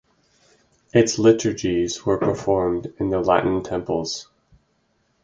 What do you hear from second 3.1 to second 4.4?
the Latin temples.